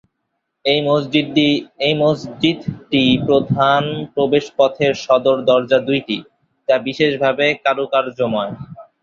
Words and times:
এই 1.81 1.93
মসজিদটি 2.01 3.03
প্রধান 3.27 3.83
প্রবেশপথের 4.13 4.93
সদর 5.05 5.37
দরজা 5.49 5.79
দুইটি, 5.87 6.17
যা 6.69 6.75
বিশেষভাবে 6.87 7.45
কারুকার্জময়। 7.65 8.51